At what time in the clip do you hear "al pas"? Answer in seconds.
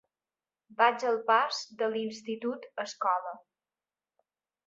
1.09-1.59